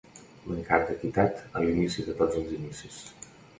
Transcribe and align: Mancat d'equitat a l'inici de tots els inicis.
Mancat 0.45 0.85
d'equitat 0.87 1.45
a 1.45 1.63
l'inici 1.67 2.07
de 2.09 2.19
tots 2.25 2.41
els 2.43 2.59
inicis. 2.59 3.01